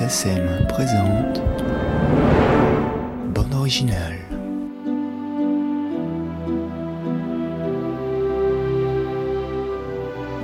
Présente 0.00 1.42
Bande 3.34 3.54
originale. 3.54 4.16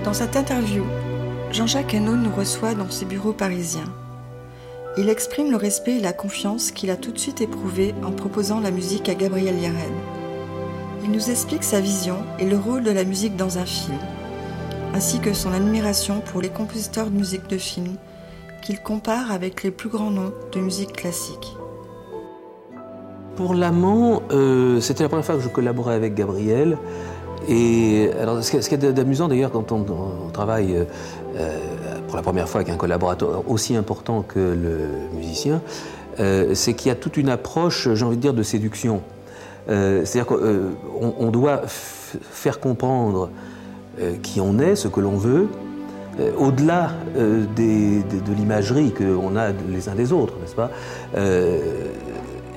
Dans 0.04 0.12
cette 0.12 0.36
interview, 0.36 0.84
Jean-Jacques 1.52 1.94
Hano 1.94 2.16
nous 2.16 2.30
reçoit 2.34 2.74
dans 2.74 2.90
ses 2.90 3.06
bureaux 3.06 3.32
parisiens. 3.32 3.90
Il 4.98 5.08
exprime 5.08 5.50
le 5.50 5.56
respect 5.56 5.96
et 5.96 6.02
la 6.02 6.12
confiance 6.12 6.70
qu'il 6.70 6.90
a 6.90 6.96
tout 6.96 7.12
de 7.12 7.18
suite 7.18 7.40
éprouvé 7.40 7.94
en 8.04 8.12
proposant 8.12 8.60
la 8.60 8.70
musique 8.70 9.08
à 9.08 9.14
Gabriel 9.14 9.58
Yared. 9.58 9.94
Il 11.02 11.10
nous 11.10 11.30
explique 11.30 11.64
sa 11.64 11.80
vision 11.80 12.18
et 12.38 12.44
le 12.44 12.58
rôle 12.58 12.82
de 12.82 12.90
la 12.90 13.04
musique 13.04 13.36
dans 13.36 13.56
un 13.56 13.64
film, 13.64 13.96
ainsi 14.92 15.18
que 15.18 15.32
son 15.32 15.54
admiration 15.54 16.20
pour 16.20 16.42
les 16.42 16.50
compositeurs 16.50 17.06
de 17.06 17.16
musique 17.16 17.48
de 17.48 17.56
film 17.56 17.96
qu'il 18.66 18.80
compare 18.80 19.30
avec 19.30 19.62
les 19.62 19.70
plus 19.70 19.88
grands 19.88 20.10
noms 20.10 20.32
de 20.50 20.58
musique 20.58 20.92
classique. 20.92 21.56
Pour 23.36 23.54
l'amant, 23.54 24.22
euh, 24.32 24.80
c'était 24.80 25.04
la 25.04 25.08
première 25.08 25.24
fois 25.24 25.36
que 25.36 25.42
je 25.42 25.48
collaborais 25.48 25.94
avec 25.94 26.14
Gabriel. 26.14 26.76
Et 27.48 28.10
alors, 28.20 28.42
ce 28.42 28.50
qui 28.50 28.74
est 28.74 28.92
d'amusant 28.92 29.28
d'ailleurs 29.28 29.52
quand 29.52 29.70
on, 29.70 29.84
travaille 30.32 30.74
euh, 30.74 30.84
euh, 31.36 31.58
pour 32.08 32.16
la 32.16 32.22
première 32.22 32.48
fois 32.48 32.62
avec 32.62 32.74
un 32.74 32.76
collaborateur 32.76 33.48
aussi 33.48 33.76
important 33.76 34.22
que 34.22 34.40
le 34.40 35.16
musicien, 35.16 35.60
c'est 36.18 36.74
qu'il 36.74 36.88
y 36.88 36.90
a 36.90 36.96
toute 36.96 37.18
une 37.18 37.28
approche, 37.28 37.92
j'ai 37.92 38.04
envie 38.04 38.16
de 38.16 38.22
dire, 38.22 38.34
de 38.34 38.42
séduction. 38.42 39.02
C'est-à-dire 39.68 40.26
qu'on 40.26 41.30
doit 41.30 41.60
faire 41.66 42.58
comprendre 42.58 43.28
qui 44.22 44.40
on 44.40 44.58
est, 44.58 44.76
ce 44.76 44.88
que 44.88 45.00
l'on 45.00 45.18
veut, 45.18 45.48
euh, 46.18 46.32
au-delà 46.38 46.92
euh, 47.16 47.44
de, 47.56 48.32
l'imagerie 48.32 48.92
qu'on 48.92 49.36
a 49.36 49.50
les 49.68 49.88
uns 49.88 49.94
des 49.94 50.12
autres, 50.12 50.34
n'est-ce 50.40 50.54
pas? 50.54 50.70
Euh, 51.16 51.58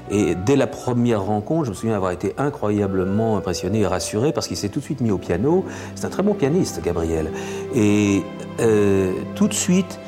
Et 0.09 0.35
dès 0.35 0.55
la 0.55 0.67
première 0.67 1.23
rencontre, 1.23 1.65
je 1.65 1.69
me 1.71 1.75
souviens 1.75 1.95
avoir 1.95 2.11
été 2.11 2.33
incroyablement 2.37 3.37
impressionné 3.37 3.81
et 3.81 3.87
rassuré 3.87 4.31
parce 4.31 4.47
qu'il 4.47 4.57
s'est 4.57 4.69
tout 4.69 4.79
de 4.79 4.85
suite 4.85 5.01
mis 5.01 5.11
au 5.11 5.17
piano. 5.17 5.65
C'est 5.95 6.05
un 6.05 6.09
très 6.09 6.23
bon 6.23 6.33
pianiste, 6.33 6.81
Gabriel. 6.83 7.31
Et 7.75 8.23
tout 9.35 9.47
de 9.47 9.53
suite, 9.53 9.99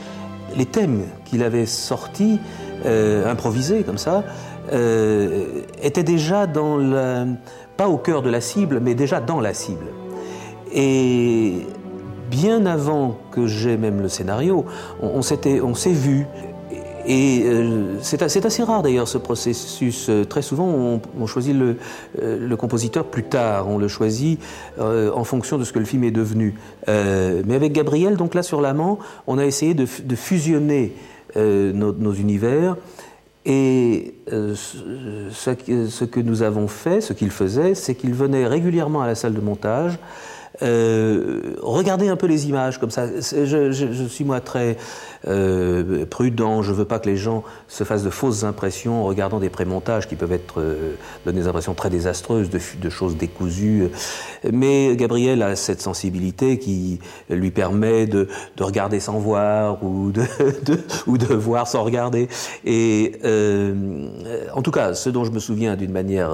les 0.57 0.65
thèmes 0.65 1.03
qu'il 1.25 1.43
avait 1.43 1.67
sortis, 1.67 2.39
improvisés 2.83 3.83
comme 3.83 3.99
ça, 3.99 4.23
étaient 5.83 6.03
déjà 6.03 6.47
dans 6.47 6.77
la, 6.77 7.25
pas 7.77 7.87
au 7.87 7.97
cœur 7.97 8.23
de 8.23 8.29
la 8.31 8.41
cible, 8.41 8.79
mais 8.81 8.95
déjà 8.95 9.21
dans 9.21 9.39
la 9.39 9.53
cible. 9.53 9.85
Et 10.73 11.67
bien 12.31 12.65
avant 12.65 13.17
que 13.31 13.45
j'aie 13.45 13.77
même 13.77 14.01
le 14.01 14.07
scénario, 14.07 14.65
on, 15.01 15.19
on 15.19 15.75
s'est 15.75 15.93
vu. 15.93 16.25
Et 17.05 17.43
euh, 17.45 17.97
c'est 18.01 18.21
assez, 18.21 18.63
rare 18.63 18.83
d'ailleurs 18.83 19.07
ce 19.07 19.17
processus. 19.17 20.07
Euh, 20.09 20.23
très 20.23 20.41
souvent, 20.41 20.99
on, 21.19 21.27
choisit 21.27 21.55
le, 21.55 21.77
euh, 22.21 22.47
le, 22.47 22.55
compositeur 22.55 23.05
plus 23.05 23.23
tard. 23.23 23.67
On 23.67 23.77
le 23.77 23.87
choisit 23.87 24.39
en 24.79 25.23
fonction 25.23 25.57
de 25.57 25.63
ce 25.63 25.73
que 25.73 25.79
le 25.79 25.85
film 25.85 26.03
est 26.03 26.11
devenu. 26.11 26.55
mais 26.87 27.55
avec 27.55 27.73
Gabriel, 27.73 28.17
donc 28.17 28.33
là 28.35 28.43
sur 28.43 28.61
l'amant, 28.61 28.99
on 29.27 29.37
a 29.37 29.45
essayé 29.45 29.73
de, 29.73 29.85
fusionner 30.15 30.93
nos, 31.35 32.13
univers. 32.13 32.77
Et 33.45 34.13
ce, 34.27 36.03
que 36.05 36.19
nous 36.19 36.43
avons 36.43 36.67
fait, 36.67 37.01
ce 37.01 37.13
qu'il 37.13 37.31
faisait, 37.31 37.73
c'est 37.73 37.95
qu'il 37.95 38.13
venait 38.13 38.45
régulièrement 38.45 39.01
à 39.01 39.07
la 39.07 39.15
salle 39.15 39.33
de 39.33 39.41
montage 39.41 39.97
euh, 40.61 41.55
regardez 41.61 42.09
un 42.09 42.15
peu 42.15 42.27
les 42.27 42.47
images 42.49 42.79
comme 42.79 42.91
ça. 42.91 43.07
Je, 43.07 44.07
suis 44.07 44.25
moi 44.25 44.41
très 44.41 44.77
euh, 45.27 46.05
prudent. 46.05 46.61
Je 46.61 46.71
veux 46.73 46.85
pas 46.85 46.99
que 46.99 47.09
les 47.09 47.17
gens 47.17 47.43
se 47.67 47.83
fassent 47.83 48.03
de 48.03 48.09
fausses 48.09 48.43
impressions 48.43 49.01
en 49.01 49.05
regardant 49.05 49.39
des 49.39 49.49
prémontages 49.49 50.07
qui 50.07 50.15
peuvent 50.15 50.31
être 50.31 50.59
euh, 50.59 50.95
donner 51.25 51.41
des 51.41 51.47
impressions 51.47 51.73
très 51.73 51.89
désastreuses 51.89 52.49
de, 52.49 52.89
choses 52.89 53.15
décousues. 53.15 53.87
Mais 54.51 54.95
Gabriel 54.95 55.41
a 55.41 55.55
cette 55.55 55.81
sensibilité 55.81 56.59
qui 56.59 56.99
lui 57.29 57.51
permet 57.51 58.05
de, 58.05 58.27
regarder 58.59 58.99
sans 58.99 59.17
voir 59.17 59.83
ou 59.83 60.11
de, 60.11 60.23
ou 61.07 61.17
de 61.17 61.33
voir 61.33 61.67
sans 61.67 61.83
regarder. 61.83 62.27
Et 62.65 63.15
en 64.53 64.61
tout 64.61 64.71
cas, 64.71 64.93
ce 64.93 65.09
dont 65.09 65.23
je 65.23 65.31
me 65.31 65.39
souviens 65.39 65.75
d'une 65.75 65.91
manière 65.91 66.31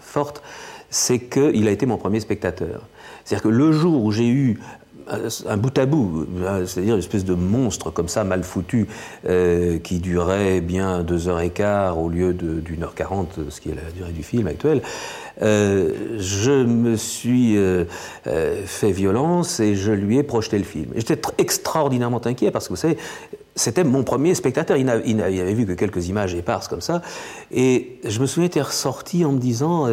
forte, 0.00 0.42
c'est 0.90 1.18
qu'il 1.18 1.68
a 1.68 1.70
été 1.70 1.86
mon 1.86 1.96
premier 1.96 2.20
spectateur. 2.20 2.86
C'est-à-dire 3.24 3.42
que 3.44 3.48
le 3.48 3.72
jour 3.72 4.04
où 4.04 4.12
j'ai 4.12 4.28
eu 4.28 4.60
un 5.46 5.56
bout 5.56 5.76
à 5.78 5.86
bout, 5.86 6.26
c'est-à-dire 6.66 6.94
une 6.94 7.00
espèce 7.00 7.24
de 7.24 7.34
monstre 7.34 7.90
comme 7.90 8.08
ça, 8.08 8.24
mal 8.24 8.42
foutu, 8.42 8.88
euh, 9.28 9.78
qui 9.78 9.98
durait 9.98 10.60
bien 10.60 11.02
deux 11.02 11.28
heures 11.28 11.40
et 11.40 11.50
quart 11.50 11.98
au 11.98 12.08
lieu 12.08 12.34
d'une 12.34 12.82
heure 12.82 12.94
quarante, 12.94 13.38
ce 13.48 13.60
qui 13.60 13.70
est 13.70 13.74
la 13.74 13.90
durée 13.92 14.12
du 14.12 14.22
film 14.22 14.46
actuel, 14.46 14.82
euh, 15.42 16.16
je 16.18 16.64
me 16.64 16.96
suis 16.96 17.56
euh, 17.56 17.84
fait 18.64 18.90
violence 18.90 19.60
et 19.60 19.74
je 19.76 19.92
lui 19.92 20.18
ai 20.18 20.22
projeté 20.22 20.58
le 20.58 20.64
film. 20.64 20.90
J'étais 20.96 21.20
extraordinairement 21.38 22.24
inquiet 22.26 22.50
parce 22.50 22.66
que 22.66 22.72
vous 22.72 22.80
savez, 22.80 22.96
c'était 23.54 23.84
mon 23.84 24.02
premier 24.02 24.34
spectateur. 24.34 24.76
Il 24.76 24.86
n'avait 24.86 25.54
vu 25.54 25.66
que 25.66 25.72
quelques 25.72 26.08
images 26.08 26.34
éparses 26.34 26.68
comme 26.68 26.80
ça. 26.80 27.00
Et 27.52 28.00
je 28.04 28.20
me 28.20 28.26
souviens 28.26 28.46
être 28.46 28.60
ressorti 28.60 29.24
en 29.24 29.32
me 29.32 29.38
disant 29.38 29.88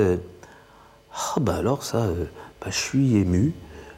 Ah, 1.15 1.39
ben 1.39 1.55
alors 1.55 1.83
ça 1.83 2.07
bah, 2.61 2.67
je 2.69 2.77
suis 2.77 3.17
ému. 3.17 3.53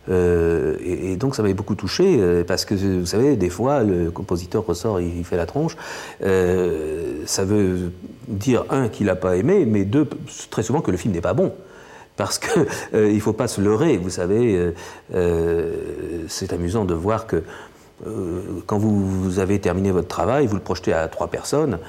Euh, 0.10 0.78
et, 0.84 1.16
donc 1.16 1.36
ça 1.36 1.42
m'avait 1.42 1.56
beaucoup 1.56 1.74
touché 1.74 2.18
euh, 2.20 2.44
parce 2.44 2.64
que 2.64 2.76
vous 2.76 3.08
savez 3.08 3.38
des 3.38 3.50
fois 3.50 3.82
le 3.82 4.12
compositeur 4.12 4.64
ressort 4.64 5.02
il, 5.02 5.26
fait 5.26 5.36
la 5.36 5.48
tronche 5.48 5.76
euh, 6.24 7.24
ça 7.26 7.44
veut 7.44 7.92
dire 8.28 8.66
un 8.70 8.88
qu'il 8.88 9.08
n'a 9.08 9.16
pas 9.16 9.36
aimé 9.36 9.66
mais 9.66 9.84
deux 9.84 10.08
très 10.52 10.62
souvent 10.62 10.82
que 10.82 10.92
le 10.92 10.98
film 10.98 11.12
n'est 11.16 11.22
pas 11.22 11.34
bon 11.34 11.54
parce 12.18 12.38
que 12.38 12.68
il 13.12 13.20
faut 13.20 13.34
pas 13.34 13.48
se 13.48 13.62
leurrer 13.62 13.98
vous 13.98 14.12
savez 14.12 14.74
c'est 16.28 16.54
amusant 16.54 16.86
de 16.86 16.94
voir 16.94 17.26
que 17.26 17.42
quand 18.68 18.78
vous, 18.78 19.40
avez 19.40 19.60
terminé 19.60 19.90
votre 19.90 20.08
travail 20.08 20.46
vous 20.46 20.56
le 20.56 20.62
projetez 20.62 20.94
à 20.94 21.08
trois 21.08 21.30
personnes 21.30 21.80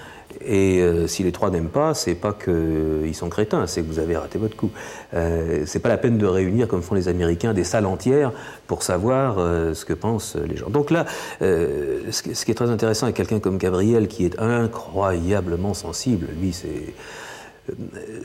et 0.45 0.81
euh, 0.81 1.07
si 1.07 1.23
les 1.23 1.33
trois 1.33 1.51
n'aiment 1.51 1.69
pas, 1.69 1.95
c'est 1.95 2.15
pas 2.15 2.33
qu'ils 2.33 3.15
sont 3.15 3.29
crétins, 3.29 3.67
c'est 3.67 3.83
que 3.83 3.87
vous 3.87 3.99
avez 3.99 4.17
raté 4.17 4.39
votre 4.39 4.57
coup. 4.57 4.71
Euh, 5.15 5.63
c'est 5.67 5.79
pas 5.79 5.89
la 5.89 5.99
peine 5.99 6.19
de 6.19 6.27
réunir, 6.27 6.69
comme 6.69 6.83
font 6.83 6.95
les 6.95 7.09
Américains, 7.09 7.55
des 7.55 7.65
salles 7.65 7.87
entières 7.87 8.33
pour 8.67 8.83
savoir 8.83 9.37
euh, 9.39 9.75
ce 9.75 9.85
que 9.85 9.93
pensent 9.93 10.37
les 10.37 10.57
gens. 10.57 10.71
Donc 10.71 10.91
là, 10.91 11.07
euh, 11.43 12.01
ce, 12.11 12.23
qui 12.23 12.51
est 12.51 12.55
très 12.55 12.71
intéressant 12.71 13.07
avec 13.07 13.17
quelqu'un 13.17 13.41
comme 13.41 13.59
Gabriel, 13.59 14.09
qui 14.09 14.25
est 14.25 14.39
incroyablement 14.39 15.75
sensible, 15.75 16.29
lui, 16.41 16.53
c'est 16.53 16.95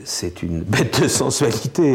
c'est 0.04 0.42
une 0.42 0.60
bête 0.62 1.02
de 1.02 1.08
sensualité. 1.08 1.94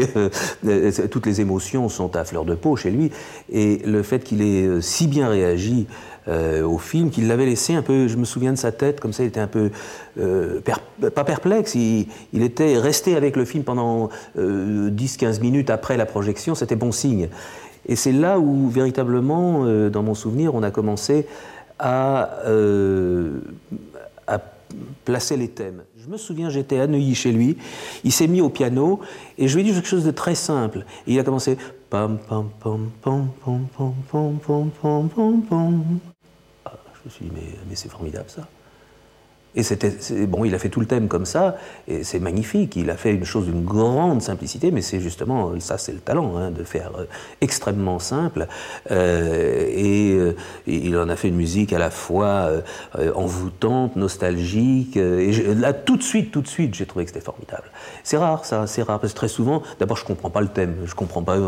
Toutes 1.10 1.26
les 1.26 1.40
émotions 1.40 1.88
sont 1.88 2.16
à 2.16 2.24
fleur 2.24 2.44
de 2.44 2.54
peau 2.54 2.76
chez 2.76 2.90
lui. 2.90 3.10
Et 3.50 3.78
le 3.84 4.02
fait 4.02 4.24
qu'il 4.24 4.42
ait 4.42 4.80
si 4.80 5.06
bien 5.06 5.28
réagi 5.28 5.86
euh, 6.28 6.62
au 6.62 6.76
film, 6.76 7.10
qu'il 7.10 7.26
l'avait 7.26 7.46
laissé 7.46 7.74
un 7.74 7.80
peu, 7.80 8.06
je 8.06 8.16
me 8.16 8.24
souviens 8.24 8.52
de 8.52 8.58
sa 8.58 8.70
tête, 8.70 9.00
comme 9.00 9.14
ça, 9.14 9.22
il 9.22 9.28
était 9.28 9.40
un 9.40 9.46
peu, 9.46 9.70
euh, 10.20 10.60
pas 11.14 11.24
perplexe, 11.24 11.74
il, 11.74 12.06
était 12.34 12.76
resté 12.76 13.16
avec 13.16 13.34
le 13.34 13.46
film 13.46 13.64
pendant 13.64 14.10
10-15 14.36 14.38
euh, 14.38 15.40
minutes 15.40 15.70
après 15.70 15.96
la 15.96 16.04
projection, 16.04 16.54
c'était 16.54 16.76
bon 16.76 16.92
signe. 16.92 17.28
Et 17.86 17.96
c'est 17.96 18.12
là 18.12 18.38
où, 18.38 18.68
véritablement, 18.68 19.64
dans 19.88 20.02
mon 20.02 20.14
souvenir, 20.14 20.54
on 20.54 20.62
a 20.62 20.70
commencé 20.70 21.26
à 21.78 22.42
placer 25.08 25.38
les 25.38 25.48
thèmes. 25.48 25.84
Je 25.96 26.06
me 26.06 26.18
souviens, 26.18 26.50
j'étais 26.50 26.78
à 26.80 26.86
Neuilly 26.86 27.14
chez 27.14 27.32
lui, 27.32 27.56
il 28.04 28.12
s'est 28.12 28.26
mis 28.26 28.42
au 28.42 28.50
piano 28.50 29.00
et 29.38 29.48
je 29.48 29.54
lui 29.54 29.62
ai 29.62 29.64
dit 29.64 29.72
quelque 29.72 29.88
chose 29.88 30.04
de 30.04 30.10
très 30.10 30.34
simple. 30.34 30.84
Et 31.06 31.14
il 31.14 31.18
a 31.18 31.24
commencé 31.24 31.56
pam 31.88 32.18
pam 32.28 32.50
pam 32.60 32.90
pam 33.02 33.28
pam 33.42 33.64
pam 33.72 33.94
pam 34.10 34.38
pam 34.38 34.70
pam 34.70 35.08
pam 35.08 35.42
pam 35.48 36.00
je 36.92 37.00
me 37.06 37.10
suis 37.10 37.24
dit, 37.24 37.30
mais, 37.34 37.56
mais 37.66 37.74
c'est 37.74 37.88
formidable 37.88 38.28
ça. 38.28 38.46
Et 39.54 39.62
c'était 39.62 39.92
bon, 40.26 40.44
il 40.44 40.54
a 40.54 40.58
fait 40.58 40.68
tout 40.68 40.80
le 40.80 40.86
thème 40.86 41.08
comme 41.08 41.24
ça, 41.24 41.56
et 41.88 42.04
c'est 42.04 42.20
magnifique. 42.20 42.76
Il 42.76 42.90
a 42.90 42.96
fait 42.96 43.12
une 43.12 43.24
chose 43.24 43.46
d'une 43.46 43.64
grande 43.64 44.20
simplicité, 44.20 44.70
mais 44.70 44.82
c'est 44.82 45.00
justement 45.00 45.58
ça, 45.58 45.78
c'est 45.78 45.92
le 45.92 46.00
talent, 46.00 46.36
hein, 46.36 46.50
de 46.50 46.62
faire 46.64 46.92
euh, 46.98 47.04
extrêmement 47.40 47.98
simple. 47.98 48.46
Euh, 48.90 49.66
et, 49.68 50.12
euh, 50.12 50.36
il 50.66 50.96
en 50.98 51.08
a 51.08 51.16
fait 51.16 51.28
une 51.28 51.36
musique 51.36 51.72
à 51.72 51.78
la 51.78 51.90
fois 51.90 52.50
envoûtante, 53.14 53.96
nostalgique. 53.96 54.96
et 54.96 55.32
là, 55.54 55.72
tout 55.72 55.96
de 55.96 56.02
suite, 56.02 56.30
tout 56.30 56.42
de 56.42 56.48
suite, 56.48 56.74
j'ai 56.74 56.86
trouvé 56.86 57.04
que 57.04 57.10
c'était 57.10 57.24
formidable. 57.24 57.70
C'est 58.04 58.18
rare, 58.18 58.44
ça, 58.44 58.66
c'est 58.66 58.82
rare 58.82 59.00
parce 59.00 59.12
que 59.12 59.18
très 59.18 59.28
souvent, 59.28 59.62
d'abord, 59.80 59.96
je 59.96 60.04
comprends 60.04 60.30
pas 60.30 60.40
le 60.40 60.48
thème, 60.48 60.76
je 60.84 60.94
comprends 60.94 61.22
pas. 61.22 61.38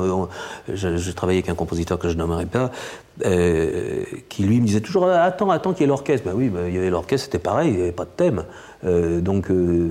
je, 0.69 0.97
je 0.97 1.13
travaillais 1.13 1.41
avec 1.41 1.51
un 1.51 1.55
compositeur 1.55 1.99
que 1.99 2.09
je 2.09 2.17
nommerai 2.17 2.47
pas, 2.47 2.71
qui 4.29 4.43
lui 4.43 4.61
me 4.61 4.67
disait 4.67 4.81
toujours 4.81 5.09
attends, 5.09 5.51
attends 5.51 5.73
qu'il 5.73 5.83
y 5.83 5.85
ait 5.85 5.89
l'orchestre. 5.89 6.27
Ben 6.27 6.35
oui, 6.35 6.49
ben, 6.49 6.67
il 6.69 6.75
y 6.75 6.79
avait 6.79 6.91
l'orchestre, 6.91 7.27
c'était 7.27 7.39
pareil 7.39 7.81
avait 7.81 7.93
pas 7.93 8.05
de 8.05 8.11
thème. 8.17 8.45
Euh, 8.85 9.21
donc 9.21 9.51
euh, 9.51 9.89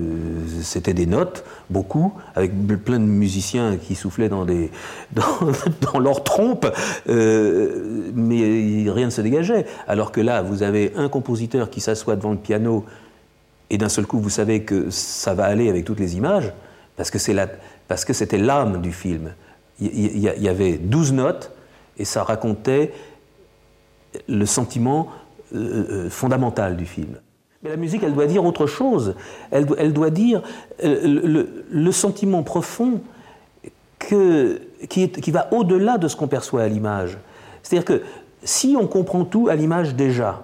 c'était 0.62 0.94
des 0.94 1.06
notes, 1.06 1.44
beaucoup, 1.68 2.12
avec 2.34 2.52
plein 2.84 2.98
de 2.98 3.04
musiciens 3.04 3.76
qui 3.76 3.94
soufflaient 3.94 4.28
dans, 4.28 4.44
des, 4.44 4.70
dans, 5.12 5.98
leur 6.00 6.24
trompe, 6.24 6.66
euh, 7.08 8.10
mais 8.14 8.90
rien 8.90 9.06
ne 9.06 9.10
se 9.10 9.20
dégageait. 9.20 9.66
Alors 9.86 10.10
que 10.12 10.20
là, 10.20 10.42
vous 10.42 10.62
avez 10.62 10.92
un 10.96 11.08
compositeur 11.08 11.70
qui 11.70 11.80
s'assoit 11.80 12.16
devant 12.16 12.32
le 12.32 12.38
piano, 12.38 12.84
et 13.70 13.78
d'un 13.78 13.88
seul 13.88 14.06
coup, 14.06 14.18
vous 14.18 14.30
savez 14.30 14.62
que 14.62 14.90
ça 14.90 15.34
va 15.34 15.44
aller 15.44 15.68
avec 15.68 15.84
toutes 15.84 16.00
les 16.00 16.16
images, 16.16 16.52
parce 16.96 17.10
que 17.10 18.12
c'était 18.12 18.38
l'âme 18.38 18.80
du 18.80 18.92
film. 18.92 19.32
Il 19.80 20.18
y, 20.18 20.48
avait 20.48 20.76
douze 20.76 21.12
notes, 21.12 21.52
et 21.96 22.04
ça 22.04 22.22
racontait 22.22 22.92
le 24.28 24.46
sentiment 24.46 25.08
fondamental 26.10 26.76
du 26.76 26.86
film. 26.86 27.16
Mais 27.62 27.70
la 27.70 27.76
musique, 27.76 28.02
elle 28.02 28.14
doit 28.14 28.26
dire 28.26 28.44
autre 28.44 28.66
chose. 28.66 29.14
Elle, 29.50 29.66
elle 29.76 29.92
doit 29.92 30.10
dire 30.10 30.42
euh, 30.82 31.44
le, 31.70 31.92
sentiment 31.92 32.42
profond 32.42 33.02
que, 33.98 34.60
qui 34.88 35.30
va 35.30 35.52
au-delà 35.52 35.98
de 35.98 36.08
ce 36.08 36.16
qu'on 36.16 36.28
perçoit 36.28 36.62
à 36.62 36.68
l'image. 36.68 37.18
C'est-à-dire 37.62 37.84
que 37.84 38.02
si 38.44 38.76
on 38.80 38.86
comprend 38.86 39.24
tout 39.24 39.48
à 39.48 39.56
l'image 39.56 39.94
déjà, 39.94 40.42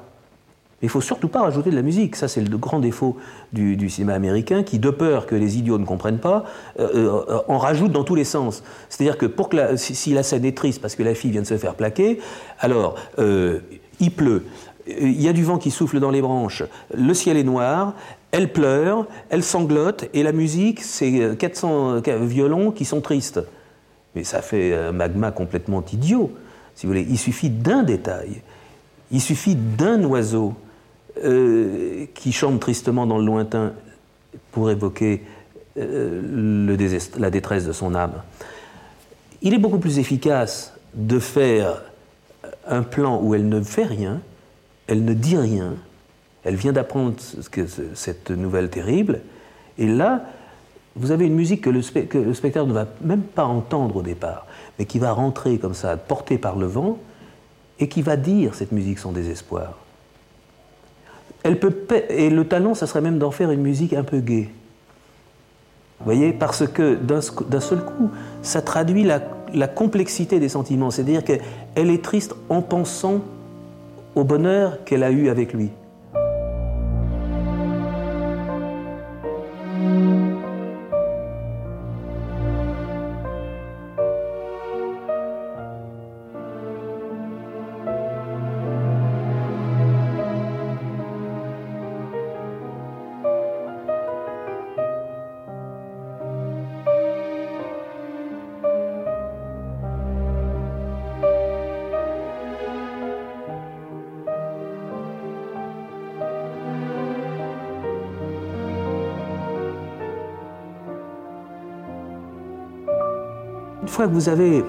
il 0.87 0.89
ne 0.89 0.93
faut 0.93 1.01
surtout 1.01 1.27
pas 1.27 1.43
rajouter 1.43 1.71
de 1.71 1.75
la 1.77 1.83
musique. 1.83 2.15
Ça, 2.15 2.29
c'est 2.29 2.41
le 2.41 2.57
grand 2.57 2.79
défaut 2.79 3.17
du, 3.53 3.91
cinéma 3.91 4.15
américain, 4.15 4.63
qui, 4.63 4.79
de 4.79 4.91
peur 4.91 5.27
que 5.27 5.35
les 5.35 5.59
idiots 5.59 5.79
ne 5.79 5.85
comprennent 5.85 6.21
pas, 6.21 6.45
euh, 6.79 7.25
euh, 7.29 7.41
en 7.49 7.59
rajoute 7.59 7.91
dans 7.91 8.05
tous 8.05 8.15
les 8.15 8.25
sens. 8.25 8.63
C'est-à-dire 8.89 9.19
que 9.19 9.27
pour 9.27 9.49
que 9.49 9.77
si, 9.77 10.15
la 10.15 10.23
scène 10.23 10.45
est 10.45 10.57
triste 10.57 10.81
parce 10.81 10.95
que 10.95 11.03
la 11.03 11.15
fille 11.15 11.33
vient 11.33 11.43
de 11.43 11.47
se 11.47 11.59
faire 11.59 11.75
plaquer, 11.75 12.21
alors 12.61 12.95
il 13.19 14.11
pleut, 14.13 14.45
il 14.87 15.21
y 15.21 15.29
a 15.29 15.33
du 15.33 15.43
vent 15.43 15.59
qui 15.59 15.73
souffle 15.73 15.99
dans 15.99 16.11
les 16.11 16.23
branches, 16.23 16.63
le 16.95 17.15
ciel 17.15 17.37
est 17.37 17.45
noir, 17.45 17.95
elle 18.31 18.53
pleure, 18.53 19.07
elle 19.31 19.43
sanglote, 19.43 20.09
et 20.15 20.23
la 20.23 20.33
musique, 20.33 20.83
c'est 20.83 21.37
400 21.37 22.03
violons 22.23 22.71
qui 22.71 22.85
sont 22.85 23.01
tristes. 23.01 23.41
Mais 24.15 24.25
ça 24.25 24.43
fait 24.43 24.75
un 24.75 24.93
magma 24.93 25.33
complètement 25.33 25.85
idiot, 25.93 26.31
si 26.75 26.87
vous 26.87 26.93
voulez. 26.93 27.07
Il 27.09 27.19
suffit 27.19 27.51
d'un 27.51 27.83
détail, 27.83 28.43
il 29.11 29.21
suffit 29.21 29.57
d'un 29.57 30.03
oiseau 30.05 30.55
euh, 31.25 32.07
qui 32.15 32.33
chante 32.33 32.61
tristement 32.61 33.07
dans 33.07 33.19
le 33.19 33.25
lointain 33.25 33.73
pour 34.53 34.71
évoquer 34.71 35.23
euh, 35.79 36.77
la 37.19 37.31
détresse 37.31 37.67
de 37.67 37.73
son 37.73 37.95
âme. 37.95 38.23
Il 39.43 39.55
est 39.55 39.59
beaucoup 39.59 39.79
plus 39.79 39.99
efficace 39.99 40.75
de 40.95 41.19
faire 41.19 41.83
un 42.67 42.83
plan 42.83 43.21
où 43.23 43.35
elle 43.35 43.49
ne 43.49 43.61
fait 43.63 43.85
rien, 43.85 44.21
elle 44.87 45.05
ne 45.05 45.15
dit 45.15 45.37
rien, 45.37 45.75
elle 46.45 46.57
vient 46.57 46.73
d'apprendre 46.73 47.15
cette 47.95 48.31
nouvelle 48.31 48.71
terrible, 48.71 49.21
et 49.79 49.87
là, 49.87 50.25
vous 50.97 51.11
avez 51.11 51.27
une 51.27 51.35
musique 51.35 51.61
que 51.63 51.71
le, 51.71 51.83
spectateur 51.83 52.67
ne 52.67 52.73
va 52.73 52.87
même 53.03 53.23
pas 53.23 53.45
entendre 53.45 53.97
au 53.97 54.03
départ, 54.03 54.47
mais 54.79 54.87
qui 54.87 54.99
va 54.99 55.13
rentrer 55.13 55.59
comme 55.59 55.75
ça, 55.75 55.97
portée 55.97 56.39
par 56.39 56.57
le 56.57 56.67
vent, 56.67 56.99
et 57.79 57.89
qui 57.89 58.01
va 58.01 58.17
dire 58.17 58.55
cette 58.55 58.73
musique 58.73 58.99
son 58.99 59.13
désespoir. 59.13 59.79
Et 62.11 62.31
le 62.31 62.45
talent, 62.45 62.75
ça 62.75 62.87
serait 62.87 63.01
même 63.01 63.19
d'en 63.19 63.31
faire 63.31 63.51
une 63.51 63.63
musique 63.63 63.93
un 63.93 64.03
peu 64.03 64.19
gaie. 64.19 64.49
Vous 65.99 66.05
voyez, 66.05 66.33
parce 66.33 66.67
que 66.67 66.95
d'un 66.95 67.61
seul 67.61 67.83
coup, 67.85 68.11
ça 68.43 68.61
traduit 68.63 69.03
la, 69.03 69.21
la 69.55 69.69
complexité 69.69 70.39
des 70.39 70.49
sentiments. 70.49 70.91
C'est-à-dire 70.91 71.25
qu'elle 71.25 71.91
est 71.91 72.05
triste 72.05 72.35
en 72.49 72.63
pensant 72.63 73.21
au 74.15 74.25
bonheur 74.25 74.85
qu'elle 74.85 75.03
a 75.03 75.11
eu 75.11 75.29
avec 75.29 75.53
lui. 75.53 75.71
Fois 113.97 114.09
que 114.09 114.13
vous 114.13 114.29
avez, 114.29 114.63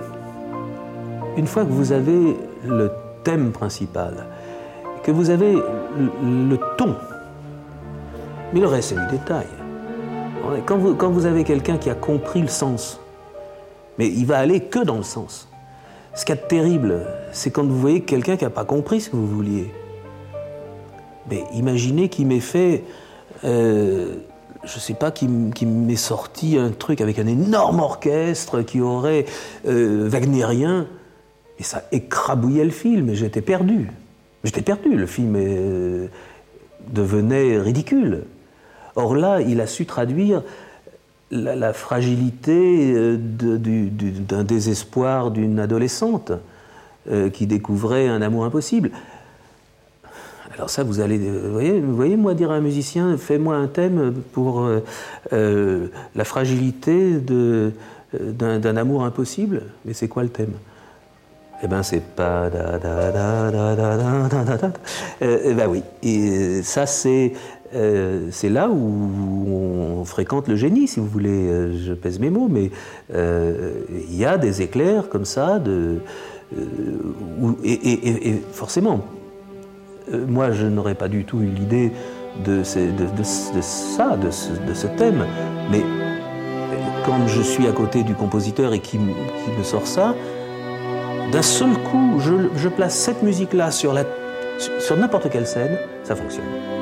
une 1.35 1.47
fois 1.47 1.65
que 1.65 1.69
vous 1.69 1.91
avez 1.91 2.38
le 2.65 2.89
thème 3.25 3.51
principal, 3.51 4.25
que 5.03 5.12
vous 5.12 5.29
avez 5.29 5.53
le, 5.53 6.57
ton, 6.77 6.95
mais 8.53 8.62
le 8.62 8.68
reste 8.68 8.95
c'est 8.95 8.95
du 8.95 9.18
détail. 9.18 9.47
Quand 10.65 10.77
vous, 10.77 10.95
quand 10.95 11.09
vous 11.09 11.25
avez 11.25 11.44
quelqu'un 11.44 11.77
qui 11.77 11.89
a 11.89 11.94
compris 11.94 12.39
le 12.41 12.47
sens, 12.47 13.01
mais 13.97 14.07
il 14.07 14.25
va 14.25 14.38
aller 14.38 14.62
que 14.62 14.79
dans 14.79 14.95
le 14.95 15.03
sens. 15.03 15.50
Ce 16.15 16.24
qui 16.24 16.31
est 16.31 16.47
terrible, 16.47 17.06
c'est 17.33 17.51
quand 17.51 17.65
vous 17.65 17.77
voyez 17.77 18.03
quelqu'un 18.03 18.38
qui 18.38 18.45
n'a 18.45 18.50
pas 18.50 18.63
compris 18.63 19.01
ce 19.01 19.09
que 19.09 19.18
vous 19.18 19.27
vouliez. 19.27 19.74
Mais 21.29 21.44
imaginez 21.53 22.07
qu'il 22.07 22.27
m'ait 22.27 22.39
fait 22.39 22.85
euh, 23.44 24.19
je 24.67 24.75
ne 24.75 24.79
sais 24.79 24.93
pas, 24.93 25.11
qui, 25.11 25.27
m'est 25.27 25.95
sorti 25.95 26.57
un 26.57 26.69
truc 26.69 27.01
avec 27.01 27.19
un 27.19 27.27
énorme 27.27 27.79
orchestre 27.79 28.61
qui 28.61 28.81
aurait 28.81 29.25
euh, 29.65 30.07
wagnérien, 30.09 30.87
et 31.59 31.63
ça 31.63 31.83
écrabouillait 31.91 32.65
le 32.65 32.71
film, 32.71 33.09
et 33.09 33.15
j'étais 33.15 33.41
perdu. 33.41 33.89
J'étais 34.43 34.61
perdu, 34.61 34.95
le 34.95 35.07
film 35.07 35.35
euh, 35.37 36.07
devenait 36.89 37.57
ridicule. 37.59 38.25
Or 38.95 39.15
là, 39.15 39.41
il 39.41 39.61
a 39.61 39.67
su 39.67 39.85
traduire 39.85 40.43
la, 41.31 41.73
fragilité 41.73 42.93
euh, 42.93 43.17
d'un 43.17 44.43
désespoir 44.43 45.31
d'une 45.31 45.59
adolescente 45.59 46.31
qui 47.31 47.47
découvrait 47.47 48.09
un 48.09 48.21
amour 48.21 48.43
impossible. 48.43 48.91
Alors 50.57 50.71
ça, 50.71 50.83
vous 50.83 51.01
allez, 51.01 51.19
vous 51.19 51.51
voyez, 51.51 51.79
vous 51.79 51.95
voyez, 51.95 52.17
moi 52.17 52.33
dire 52.33 52.49
à 52.49 52.55
un 52.55 52.61
musicien, 52.61 53.15
fais-moi 53.17 53.55
un 53.55 53.67
thème 53.67 54.11
pour 54.31 54.65
euh, 54.65 54.83
euh, 55.31 55.87
la 56.15 56.23
fragilité 56.23 57.21
euh, 57.29 57.71
d'un, 58.11 58.75
amour 58.75 59.03
impossible. 59.05 59.61
Mais 59.85 59.93
c'est 59.93 60.07
quoi 60.07 60.23
le 60.23 60.29
thème? 60.29 60.53
Eh 61.61 61.67
ben, 61.67 61.83
c'est 61.83 62.01
pas 62.01 62.49
da 62.49 62.79
da 62.79 63.11
da 63.11 63.51
da 63.51 63.75
da 63.75 64.45
da 64.45 64.57
da. 64.57 64.71
Eh 65.21 65.53
ben 65.53 65.67
oui. 65.67 65.83
Et 66.01 66.63
ça, 66.63 66.85
c'est 66.87 67.33
c'est 68.31 68.49
là 68.49 68.69
où 68.69 69.99
on 69.99 70.05
fréquente 70.05 70.47
le 70.47 70.55
génie, 70.55 70.87
si 70.87 70.99
vous 70.99 71.07
voulez. 71.07 71.75
Je 71.77 71.93
pèse 71.93 72.19
mes 72.19 72.29
mots, 72.29 72.47
mais 72.49 72.71
il 73.13 74.15
y 74.15 74.25
a 74.25 74.37
des 74.37 74.61
éclairs 74.61 75.09
comme 75.09 75.25
ça 75.25 75.59
de 75.59 75.97
et 77.63 78.41
forcément 78.51 79.03
euh, 80.13 80.25
moi, 80.27 80.51
je 80.51 80.65
n'aurais 80.65 80.95
pas 80.95 81.07
du 81.07 81.25
tout 81.25 81.41
eu 81.41 81.47
l'idée 81.47 81.91
de, 82.45 82.63
ça, 82.63 82.79
de 82.79 84.31
ce, 84.31 84.87
thème. 84.97 85.25
Mais 85.71 85.83
quand 87.05 87.27
je 87.27 87.41
suis 87.41 87.67
à 87.67 87.71
côté 87.71 88.03
du 88.03 88.13
compositeur 88.13 88.73
et 88.73 88.79
qui, 88.79 88.99
me 88.99 89.63
sort 89.63 89.87
ça, 89.87 90.15
d'un 91.31 91.41
seul 91.41 91.71
coup, 91.91 92.19
je, 92.19 92.67
place 92.69 92.95
cette 92.95 93.23
musique-là 93.23 93.71
sur 93.71 93.93
n'importe 94.97 95.29
quelle 95.29 95.47
scène, 95.47 95.77
ça 96.03 96.15
fonctionne. 96.15 96.76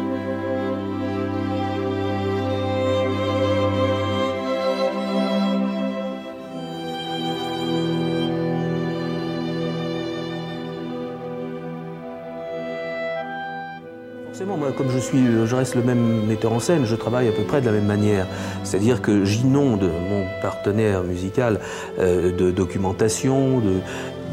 Comme 14.76 14.90
je, 14.90 15.00
suis, 15.00 15.26
je 15.46 15.56
reste 15.56 15.76
le 15.76 15.82
même 15.82 16.26
metteur 16.26 16.54
en 16.54 16.60
scène, 16.60 16.86
je 16.86 16.96
travaille 16.96 17.28
à 17.28 17.32
peu 17.32 17.44
près 17.44 17.62
de 17.62 17.66
la 17.66 17.72
même 17.72 17.86
manière. 17.86 18.28
C'est-à-dire 18.64 19.02
que 19.02 19.26
j'inonde 19.26 19.84
mon 19.84 20.26
partenaire 20.42 21.04
musical 21.04 21.60
euh, 22.00 22.32
de 22.36 22.52
documentation, 22.52 23.62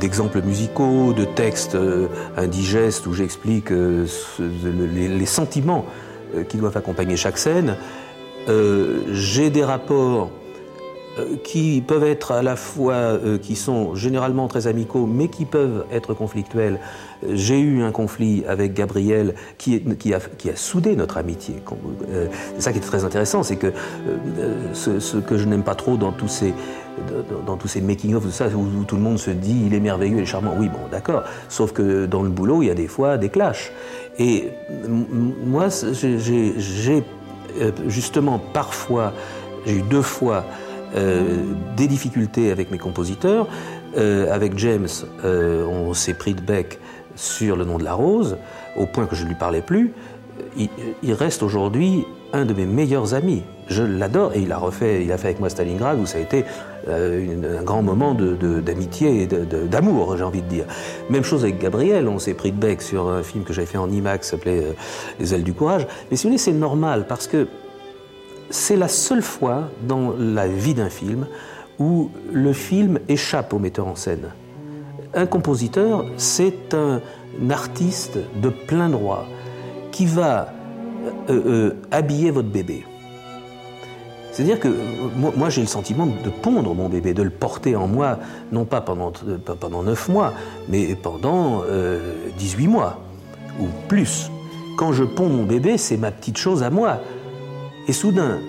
d'exemples 0.01 0.43
musicaux, 0.43 1.13
de 1.13 1.25
textes 1.25 1.75
euh, 1.75 2.09
indigestes 2.37 3.07
où 3.07 3.13
j'explique 3.13 3.71
euh, 3.71 4.07
les, 4.41 5.27
sentiments 5.27 5.87
qui 6.49 6.57
doivent 6.57 6.77
accompagner 6.77 7.17
chaque 7.17 7.39
scène. 7.39 7.77
J'ai 8.49 9.51
des 9.51 9.65
rapports 9.65 10.31
euh, 10.31 10.42
qui 11.45 11.83
peuvent 11.87 12.05
être 12.05 12.33
à 12.33 12.43
la 12.43 12.57
fois, 12.57 12.95
euh, 12.95 13.39
qui 13.39 13.55
sont 13.55 13.95
généralement 13.95 14.49
très 14.49 14.67
amicaux, 14.67 15.07
mais 15.07 15.29
qui 15.29 15.45
peuvent 15.45 15.85
être 15.93 16.15
conflictuels. 16.15 16.79
J'ai 17.29 17.61
eu 17.61 17.83
un 17.83 17.93
conflit 17.93 18.45
avec 18.49 18.73
Gabriel 18.73 19.35
qui, 19.59 19.77
a, 19.77 20.19
qui 20.39 20.51
a, 20.51 20.57
soudé 20.57 20.97
notre 20.97 21.19
amitié. 21.19 21.57
Euh, 22.11 22.27
c'est 22.55 22.63
ça 22.63 22.73
qui 22.73 22.79
est 22.79 22.83
très 22.83 23.05
intéressant, 23.05 23.43
c'est 23.43 23.57
que 23.57 23.73
ce, 24.73 25.19
que 25.19 25.37
je 25.37 25.45
n'aime 25.45 25.63
pas 25.63 25.75
trop 25.75 25.97
dans 25.97 26.13
tous 26.13 26.29
ces, 26.29 26.55
dans, 27.47 27.57
tous 27.57 27.69
ces 27.69 27.81
making-of, 27.81 28.29
ça, 28.31 28.49
où, 28.49 28.85
tout 28.85 28.97
le 28.97 29.03
monde 29.03 29.19
se 29.19 29.31
dit 29.31 29.65
il 29.67 29.75
est 29.75 29.81
merveilleux, 29.81 30.17
il 30.17 30.23
est 30.23 30.27
charmant. 30.27 30.55
Oui, 30.59 30.69
bon, 30.69 30.81
d'accord. 30.91 31.25
Sauf 31.49 31.73
que 31.73 32.07
dans 32.07 32.23
le 32.23 32.31
boulot, 32.31 32.63
il 32.63 32.69
y 32.69 32.71
a 32.71 32.75
des 32.75 32.89
fois 32.89 33.19
des 33.19 33.29
clashs. 33.29 33.71
Et 34.19 34.49
moi, 35.45 35.69
j'ai 35.93 37.05
justement 37.87 38.41
parfois, 38.53 39.13
j'ai 39.67 39.77
eu 39.77 39.83
deux 39.83 40.03
fois 40.03 40.45
euh, 40.95 41.23
des 41.77 41.87
difficultés 41.87 42.51
avec 42.51 42.71
mes 42.71 42.79
compositeurs. 42.79 43.49
Euh, 43.97 44.33
avec 44.33 44.59
James, 44.59 44.89
euh, 45.25 45.65
on 45.65 45.95
s'est 45.95 46.15
pris 46.15 46.35
de 46.35 46.41
bec 46.41 46.79
sur 47.17 47.57
le 47.57 47.65
nom 47.65 47.79
de 47.79 47.85
la 47.85 47.95
rose, 47.95 48.37
au 48.77 48.87
point 48.87 49.07
que 49.07 49.17
je 49.17 49.25
ne 49.25 49.29
lui 49.29 49.35
parlais 49.35 49.63
plus. 49.63 49.93
Il, 50.57 51.13
reste 51.13 51.43
aujourd'hui 51.43 52.05
un 52.33 52.45
de 52.45 52.53
mes 52.53 52.67
meilleurs 52.67 53.15
amis. 53.15 53.43
Je 53.69 53.83
l'adore 53.83 54.33
et 54.35 54.41
il 54.41 54.53
a 54.53 54.59
refait, 54.59 55.03
il 55.03 55.13
a 55.13 55.19
fait 55.19 55.29
avec 55.29 55.41
moi 55.41 55.49
Stalingrad 55.49 55.99
où 55.99 56.05
ça 56.05 56.19
a 56.19 56.21
été 56.21 56.45
un 56.89 57.63
grand 57.63 57.83
moment 57.83 58.15
d'amitié 58.15 59.23
et 59.23 59.27
d'amour, 59.27 60.17
j'ai 60.17 60.25
envie 60.25 60.43
de 60.43 60.49
dire. 60.49 60.65
Même 61.11 61.23
chose 61.23 61.43
avec 61.45 61.59
Gabriel, 61.59 62.09
on 62.09 62.19
s'est 62.19 62.35
pris 62.35 62.51
de 62.53 62.57
bec 62.57 62.83
sur 62.83 63.09
un 63.09 63.23
film 63.23 63.45
que 63.45 63.53
j'avais 63.53 63.67
fait 63.67 63.79
en 63.79 63.91
IMAX, 63.91 64.31
s'appelait 64.31 64.75
Les 65.21 65.35
ailes 65.35 65.45
du 65.45 65.53
courage. 65.55 65.87
Mais 66.11 66.17
si 66.17 66.25
vous 66.25 66.31
voulez, 66.31 66.39
c'est 66.39 66.53
normal 66.53 67.07
parce 67.09 67.27
que 67.27 67.47
c'est 68.53 68.77
la 68.77 68.89
seule 68.89 69.23
fois 69.23 69.71
dans 69.83 70.15
la 70.17 70.47
vie 70.47 70.75
d'un 70.75 70.91
film 70.91 71.27
où 71.79 72.11
le 72.31 72.53
film 72.53 73.01
échappe 73.09 73.53
au 73.55 73.59
metteur 73.59 73.89
en 73.89 73.97
scène. 73.97 74.29
Un 75.15 75.27
compositeur, 75.27 76.05
c'est 76.19 76.75
un 76.75 77.01
artiste 77.51 78.19
de 78.41 78.51
plein 78.51 78.91
droit 78.91 79.27
qui 79.91 80.07
va 80.07 80.53
euh, 81.29 81.43
euh, 81.47 81.75
habiller 81.91 82.31
votre 82.31 82.49
bébé. 82.49 82.85
C'est-à-dire 84.31 84.61
que 84.61 84.69
moi, 85.17 85.51
j'ai 85.51 85.61
le 85.61 85.67
sentiment 85.67 86.07
de 86.07 86.31
pondre 86.31 86.75
mon 86.75 86.89
bébé, 86.89 87.13
de 87.13 87.23
le 87.23 87.31
porter 87.31 87.77
en 87.77 87.87
moi, 87.87 88.19
non 88.51 88.65
pas 88.65 88.81
pendant, 88.81 89.13
pendant 89.61 89.83
9 89.83 90.09
mois, 90.09 90.33
mais 90.69 90.95
pendant 90.95 91.63
18 92.39 92.67
euh, 92.67 92.71
mois 92.71 93.01
ou 93.61 93.67
plus. 93.89 94.31
Quand 94.79 94.93
je 94.93 95.05
ponds 95.05 95.29
mon 95.29 95.43
bébé, 95.43 95.77
c'est 95.77 95.99
ma 95.99 96.11
petite 96.11 96.39
chose 96.39 96.63
à 96.63 96.71
moi. 96.71 97.01
Et 97.89 97.93
soudain, 97.93 98.41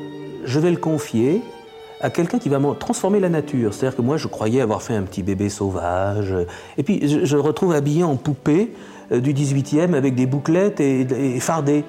je 0.46 0.60
vais 0.60 0.72
le 0.72 0.78
confier 0.78 1.42
à 2.02 2.10
quelqu'un 2.10 2.38
qui 2.38 2.50
va 2.50 2.60
transformer 2.78 3.20
la 3.20 3.30
nature. 3.30 3.74
C'est-à-dire 3.74 3.96
que 3.96 4.02
moi, 4.02 4.18
je 4.18 4.28
croyais 4.28 4.62
avoir 4.62 4.82
fait 4.82 4.94
un 4.94 5.04
petit 5.04 5.24
bébé 5.24 5.50
sauvage. 5.50 6.36
Et 6.78 6.84
puis, 6.84 7.08
je, 7.08 7.36
le 7.36 7.42
retrouve 7.42 7.74
habillé 7.74 8.04
en 8.04 8.16
poupée 8.18 8.74
euh, 9.12 9.22
du 9.22 9.34
18e 9.34 9.94
avec 9.94 10.13
des 10.13 10.25
bouclettes 10.25 10.80
et, 10.80 11.40
fardé. 11.40 11.86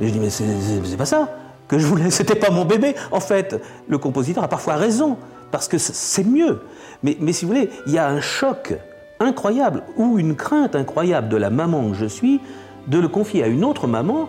Et 0.00 0.06
je 0.06 0.12
dis, 0.12 0.20
mais 0.20 0.30
c'est 0.30 0.96
pas 0.96 1.04
ça 1.04 1.36
que 1.66 1.78
je 1.78 1.86
voulais. 1.86 2.10
C'était 2.10 2.36
pas 2.36 2.50
mon 2.50 2.64
bébé. 2.64 2.94
En 3.10 3.20
fait, 3.20 3.60
le 3.88 3.98
compositeur 3.98 4.44
a 4.44 4.48
parfois 4.48 4.76
raison, 4.76 5.18
parce 5.50 5.66
que 5.68 5.78
c'est 5.78 6.24
mieux. 6.24 6.60
Mais, 7.02 7.16
mais 7.20 7.32
si 7.32 7.44
vous 7.44 7.52
voulez, 7.52 7.70
il 7.86 7.92
y 7.92 7.98
a 7.98 8.08
un 8.08 8.20
choc 8.20 8.74
incroyable 9.20 9.82
ou 9.96 10.18
une 10.18 10.36
crainte 10.36 10.76
incroyable 10.76 11.28
de 11.28 11.36
la 11.36 11.50
maman 11.50 11.90
que 11.90 11.96
je 11.96 12.06
suis 12.06 12.40
de 12.86 12.98
le 12.98 13.08
confier 13.08 13.42
à 13.42 13.46
une 13.48 13.64
autre 13.64 13.86
maman 13.86 14.28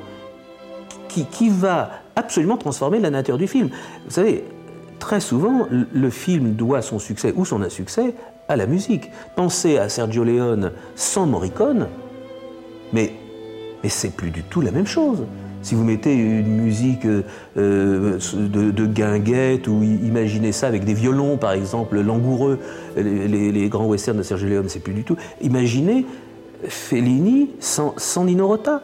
qui, 1.10 1.25
qui 1.25 1.50
va 1.50 1.89
absolument 2.15 2.57
transformer 2.57 3.00
la 3.00 3.10
nature 3.10 3.38
du 3.38 3.48
film. 3.48 3.69
Vous 4.05 4.12
savez, 4.12 4.43
très 5.00 5.19
souvent, 5.19 5.67
le 5.69 6.10
film 6.10 6.53
doit 6.53 6.81
son 6.81 7.00
succès 7.00 7.34
ou 7.36 7.45
son 7.45 7.62
insuccès 7.62 8.13
à 8.48 8.55
la 8.55 8.65
musique. 8.65 9.12
Pensez 9.36 9.77
à 9.77 9.89
Sergio 9.89 10.24
Leone 10.24 10.72
sans 10.95 11.25
Morricone, 11.25 11.88
mais, 12.93 13.12
mais 13.84 13.89
c'est 13.89 14.15
plus 14.15 14.31
du 14.31 14.43
tout 14.43 14.62
la 14.62 14.72
même 14.72 14.88
chose. 14.88 15.25
Si 15.62 15.74
vous 15.74 15.84
mettez 15.84 16.13
une 16.13 16.62
musique 16.62 17.05
euh, 17.05 17.24
de, 17.55 18.69
de, 18.69 18.86
guinguette 18.86 19.67
ou 19.67 19.81
imaginez 19.81 20.51
ça 20.51 20.67
avec 20.67 20.86
des 20.86 20.93
violons, 20.93 21.38
par 21.38 21.53
exemple, 21.53 22.00
langoureux, 22.00 22.60
les, 22.95 23.67
grands 23.67 23.88
westerns 23.88 24.17
de 24.17 24.22
Sergio 24.22 24.48
Leone, 24.48 24.69
c'est 24.69 24.79
plus 24.79 24.93
du 24.93 25.03
tout. 25.03 25.17
Imaginez 25.41 26.05
Fellini 26.67 27.50
sans, 27.60 27.95
sans 27.98 28.25
Nino 28.25 28.48
Rota. 28.48 28.84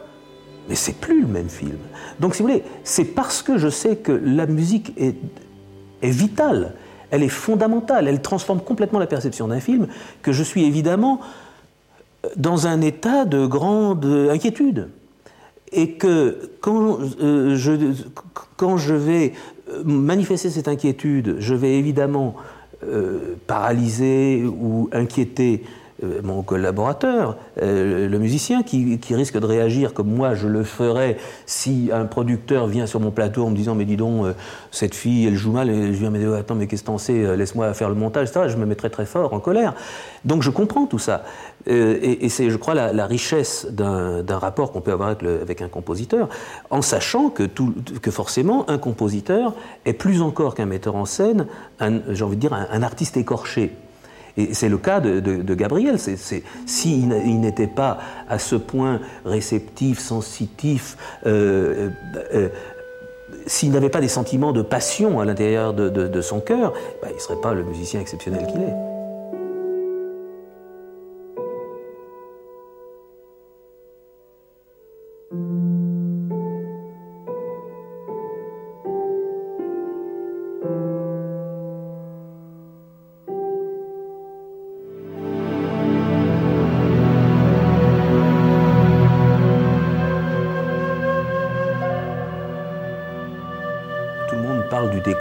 Mais 0.68 0.74
c'est 0.74 0.94
plus 0.94 1.22
le 1.22 1.26
même 1.26 1.48
film. 1.48 1.78
Donc, 2.20 2.34
si 2.34 2.42
vous 2.42 2.48
voulez, 2.48 2.62
c'est 2.84 3.04
parce 3.04 3.42
que 3.42 3.58
je 3.58 3.68
sais 3.68 3.96
que 3.96 4.12
la 4.12 4.46
musique 4.46 4.92
est, 4.96 5.16
vitale, 6.02 6.74
elle 7.10 7.22
est 7.22 7.28
fondamentale, 7.28 8.08
elle 8.08 8.22
transforme 8.22 8.60
complètement 8.60 8.98
la 8.98 9.06
perception 9.06 9.48
d'un 9.48 9.60
film, 9.60 9.88
que 10.22 10.32
je 10.32 10.42
suis 10.42 10.64
évidemment 10.64 11.20
dans 12.36 12.66
un 12.66 12.80
état 12.80 13.24
de 13.24 13.46
grande 13.46 14.04
inquiétude. 14.30 14.88
Et 15.72 15.92
que 15.92 16.50
quand, 16.60 16.98
euh, 17.20 17.56
je, 17.56 18.94
vais 18.94 19.32
manifester 19.84 20.50
cette 20.50 20.68
inquiétude, 20.68 21.36
je 21.38 21.54
vais 21.54 21.78
évidemment 21.78 22.36
euh, 22.84 23.36
paralyser 23.46 24.44
ou 24.44 24.90
inquiéter 24.92 25.62
euh, 25.64 25.81
mon 26.22 26.42
collaborateur, 26.42 27.36
euh, 27.60 28.08
le 28.08 28.18
musicien, 28.18 28.62
qui, 28.62 28.98
risque 29.10 29.38
de 29.38 29.46
réagir 29.46 29.92
comme 29.92 30.08
moi 30.08 30.34
je 30.34 30.48
le 30.48 30.64
ferais 30.64 31.18
si 31.44 31.90
un 31.92 32.06
producteur 32.06 32.66
vient 32.66 32.86
sur 32.86 32.98
mon 32.98 33.10
plateau 33.10 33.44
en 33.44 33.50
me 33.50 33.56
disant 33.56 33.74
mais 33.74 33.84
dis 33.84 33.96
donc 33.96 34.24
euh, 34.24 34.32
cette 34.70 34.94
fille 34.94 35.26
elle 35.26 35.34
joue 35.34 35.52
mal 35.52 35.68
et 35.68 35.92
je 35.92 35.98
viens 35.98 36.10
dire 36.10 36.32
attends 36.32 36.54
mais 36.54 36.66
qu'est-ce 36.66 36.82
que 36.82 36.86
t'en 36.86 37.34
laisse-moi 37.36 37.74
faire 37.74 37.90
le 37.90 37.94
montage 37.94 38.28
etc. 38.28 38.46
je 38.48 38.56
me 38.56 38.64
mettrais 38.64 38.90
très 38.90 39.04
fort 39.04 39.34
en 39.34 39.40
colère. 39.40 39.74
Donc 40.24 40.42
je 40.42 40.50
comprends 40.50 40.86
tout 40.86 40.98
ça. 40.98 41.24
Et, 41.66 42.28
c'est 42.28 42.50
je 42.50 42.56
crois 42.56 42.74
la, 42.74 43.06
richesse 43.06 43.66
d'un 43.70 44.38
rapport 44.38 44.72
qu'on 44.72 44.80
peut 44.80 44.92
avoir 44.92 45.10
avec, 45.10 45.62
un 45.62 45.68
compositeur 45.68 46.28
en 46.70 46.82
sachant 46.82 47.30
que 47.30 48.10
forcément 48.10 48.68
un 48.68 48.78
compositeur 48.78 49.54
est 49.84 49.92
plus 49.92 50.22
encore 50.22 50.54
qu'un 50.54 50.66
metteur 50.66 50.96
en 50.96 51.04
scène 51.04 51.46
j'ai 52.08 52.24
envie 52.24 52.36
de 52.36 52.40
dire 52.40 52.52
un 52.54 52.82
artiste 52.82 53.16
écorché 53.16 53.76
et 54.36 54.54
c'est 54.54 54.68
le 54.68 54.78
cas 54.78 55.00
de, 55.00 55.54
Gabriel. 55.54 55.98
S'il 56.66 57.08
n'était 57.08 57.66
pas 57.66 57.98
à 58.28 58.38
ce 58.38 58.56
point 58.56 59.00
réceptif, 59.24 59.98
sensitif, 59.98 60.96
euh, 61.26 61.90
euh, 62.14 62.20
euh, 62.34 62.48
s'il 63.46 63.72
n'avait 63.72 63.90
pas 63.90 64.00
des 64.00 64.08
sentiments 64.08 64.52
de 64.52 64.62
passion 64.62 65.20
à 65.20 65.24
l'intérieur 65.24 65.74
de, 65.74 66.20
son 66.20 66.40
cœur, 66.40 66.72
bah, 67.02 67.08
il 67.10 67.16
ne 67.16 67.20
serait 67.20 67.40
pas 67.40 67.54
le 67.54 67.64
musicien 67.64 68.00
exceptionnel 68.00 68.46
qu'il 68.46 68.62
est. 68.62 68.91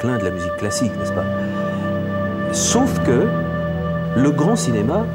de 0.08 0.24
la 0.24 0.32
musique 0.32 0.56
classique, 0.58 0.92
n'est-ce 0.98 1.14
pas? 1.14 1.26
Sauf 2.54 3.00
que 3.04 3.28
le 4.18 4.32
grand 4.32 4.56
cinéma 4.56 5.06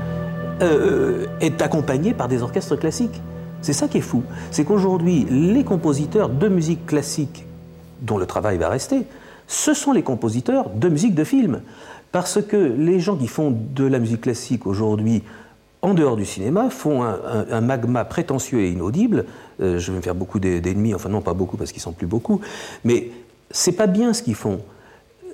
euh, 0.62 1.26
est 1.40 1.60
accompagné 1.60 2.14
par 2.14 2.28
des 2.28 2.42
orchestres 2.42 2.78
classiques. 2.78 3.20
C'est 3.62 3.72
ça 3.72 3.88
qui 3.88 3.98
est 3.98 4.02
fou. 4.02 4.22
C'est 4.52 4.64
qu'aujourd'hui, 4.64 5.26
les 5.28 5.64
compositeurs 5.64 6.28
de 6.28 6.48
musique 6.48 6.86
classique, 6.86 7.46
dont 8.00 8.16
le 8.16 8.26
travail 8.26 8.58
va 8.58 8.68
rester, 8.68 9.02
ce 9.48 9.74
sont 9.74 9.92
les 9.92 10.02
compositeurs 10.02 10.70
de 10.70 10.88
musique 10.88 11.14
de 11.14 11.24
film. 11.24 11.62
Parce 12.12 12.40
que 12.40 12.56
les 12.56 13.00
gens 13.00 13.16
qui 13.16 13.26
font 13.26 13.52
de 13.74 13.84
la 13.84 13.98
musique 13.98 14.20
classique 14.20 14.66
aujourd'hui, 14.66 15.22
en 15.82 15.94
dehors 15.94 16.16
du 16.16 16.24
cinéma, 16.24 16.70
font 16.70 17.02
un, 17.02 17.60
magma 17.60 18.04
prétentieux 18.04 18.60
et 18.60 18.70
inaudible. 18.70 19.24
Euh, 19.60 19.78
je 19.78 19.90
vais 19.90 19.98
me 19.98 20.02
faire 20.02 20.14
beaucoup 20.14 20.38
d'ennemis, 20.38 20.94
enfin 20.94 21.08
non 21.08 21.22
pas 21.22 21.34
beaucoup 21.34 21.56
parce 21.56 21.72
qu'ils 21.72 21.82
sont 21.82 21.92
plus 21.92 22.06
beaucoup, 22.06 22.40
mais 22.84 23.10
c'est 23.50 23.72
pas 23.72 23.86
bien 23.86 24.12
ce 24.12 24.22
qu'ils 24.22 24.34
font. 24.34 24.60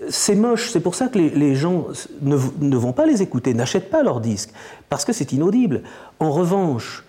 C'est 0.08 0.34
moche, 0.34 0.70
c'est 0.70 0.80
pour 0.80 0.94
ça 0.94 1.08
que 1.08 1.18
les, 1.18 1.54
gens 1.54 1.86
ne, 2.20 2.76
vont 2.76 2.92
pas 2.92 3.06
les 3.06 3.22
écouter, 3.22 3.54
n'achètent 3.54 3.90
pas 3.90 4.02
leurs 4.02 4.20
disques, 4.20 4.50
parce 4.88 5.04
que 5.04 5.12
c'est 5.12 5.32
inaudible. 5.32 5.82
En 6.18 6.30
revanche, 6.30 7.04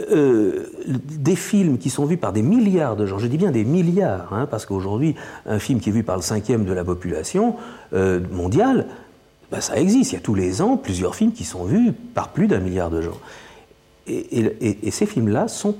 euh, 0.00 0.66
des 0.88 1.36
films 1.36 1.78
qui 1.78 1.90
sont 1.90 2.04
vus 2.04 2.16
par 2.16 2.32
des 2.32 2.42
milliards 2.42 2.96
de 2.96 3.06
gens, 3.06 3.18
je 3.18 3.26
dis 3.26 3.36
bien 3.36 3.50
des 3.50 3.64
milliards, 3.64 4.32
hein, 4.32 4.46
parce 4.50 4.66
qu'aujourd'hui, 4.66 5.14
un 5.46 5.58
film 5.58 5.80
qui 5.80 5.90
est 5.90 5.92
vu 5.92 6.02
par 6.02 6.16
le 6.16 6.22
cinquième 6.22 6.64
de 6.64 6.72
la 6.72 6.84
population 6.84 7.56
euh, 7.92 8.20
mondiale, 8.32 8.86
ben, 9.52 9.60
ça 9.60 9.76
existe. 9.76 10.12
Il 10.12 10.14
y 10.14 10.18
a 10.18 10.20
tous 10.20 10.34
les 10.34 10.62
ans 10.62 10.76
plusieurs 10.76 11.14
films 11.14 11.32
qui 11.32 11.44
sont 11.44 11.64
vus 11.64 11.92
par 11.92 12.30
plus 12.30 12.48
d'un 12.48 12.60
milliard 12.60 12.90
de 12.90 13.02
gens. 13.02 13.18
Et, 14.06 14.86
et 14.86 14.90
ces 14.90 15.06
films-là 15.06 15.48
sont, 15.48 15.74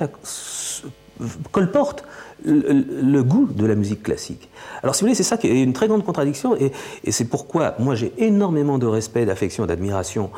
colportent 1.53 2.05
le, 2.45 3.23
goût 3.23 3.47
de 3.47 3.67
la 3.67 3.75
musique 3.75 4.03
classique. 4.03 4.49
Alors 4.83 4.95
si 4.95 5.01
vous 5.01 5.07
voulez, 5.07 5.15
c'est 5.15 5.23
ça 5.23 5.37
qui 5.37 5.49
est 5.49 5.63
une 5.63 5.73
très 5.73 5.89
grande 5.89 6.05
contradiction, 6.05 6.57
et, 6.57 6.73
c'est 7.11 7.27
pourquoi 7.27 7.75
moi 7.79 7.95
j'ai 7.95 8.13
énormément 8.19 8.79
de 8.79 8.87
respect, 8.87 9.25
d'affection, 9.25 9.67
d'admiration 9.67 10.31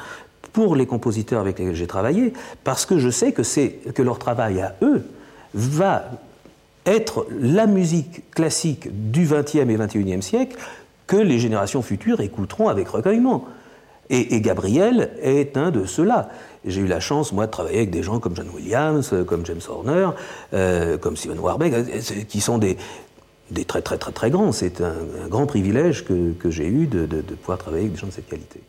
pour 0.52 0.76
les 0.76 0.86
compositeurs 0.86 1.40
avec 1.40 1.58
lesquels 1.58 1.74
j'ai 1.74 1.86
travaillé, 1.86 2.32
parce 2.64 2.86
que 2.86 2.98
je 2.98 3.10
sais 3.10 3.32
que, 3.32 3.42
que 3.90 4.02
leur 4.02 4.18
travail 4.18 4.60
à 4.60 4.74
eux 4.82 5.04
va 5.54 6.04
être 6.86 7.26
la 7.40 7.66
musique 7.66 8.30
classique 8.30 8.88
du 9.10 9.26
XXe 9.26 9.56
et 9.56 9.76
XXIe 9.76 10.22
siècle 10.22 10.56
que 11.06 11.16
les 11.16 11.38
générations 11.38 11.82
futures 11.82 12.20
écouteront 12.20 12.68
avec 12.68 12.88
recueillement. 12.88 13.44
Et, 14.08 14.40
Gabriel 14.40 15.10
est 15.20 15.56
un 15.56 15.70
de 15.70 15.84
ceux-là. 15.84 16.28
J'ai 16.64 16.80
eu 16.80 16.86
la 16.86 17.00
chance, 17.00 17.32
moi, 17.32 17.46
de 17.46 17.50
travailler 17.50 17.78
avec 17.78 17.90
des 17.90 18.02
gens 18.02 18.20
comme 18.20 18.36
John 18.36 18.48
Williams, 18.54 19.14
comme 19.26 19.44
James 19.46 19.60
Horner, 19.68 20.10
euh, 20.54 20.96
comme 20.98 21.16
Steven 21.16 21.38
Warbeck, 21.38 21.72
euh, 21.72 22.00
qui 22.28 22.40
sont 22.40 22.58
des, 22.58 22.76
très 23.66 23.82
très 23.82 23.98
très 23.98 24.12
très 24.12 24.30
grands. 24.30 24.52
C'est 24.52 24.80
un, 24.80 24.94
grand 25.28 25.46
privilège 25.46 26.04
que, 26.04 26.50
j'ai 26.50 26.66
eu 26.66 26.86
de 26.86 27.06
pouvoir 27.34 27.58
travailler 27.58 27.84
avec 27.84 27.94
des 27.94 27.98
gens 27.98 28.08
de 28.08 28.12
cette 28.12 28.28
qualité. 28.28 28.60